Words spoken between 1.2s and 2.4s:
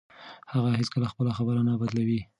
خبره نه بدلوي.